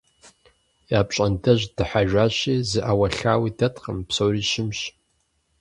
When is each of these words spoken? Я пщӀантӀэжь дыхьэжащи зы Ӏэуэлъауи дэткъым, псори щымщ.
Я 0.97 1.01
пщӀантӀэжь 1.07 1.65
дыхьэжащи 1.75 2.55
зы 2.69 2.79
Ӏэуэлъауи 2.85 3.55
дэткъым, 3.57 3.97
псори 4.07 4.43
щымщ. 4.49 4.79